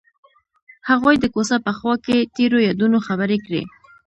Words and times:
هغوی 0.89 1.15
د 1.19 1.25
کوڅه 1.33 1.57
په 1.65 1.71
خوا 1.77 1.95
کې 2.05 2.17
تیرو 2.35 2.59
یادونو 2.67 2.97
خبرې 3.07 3.37
کړې. 3.45 3.61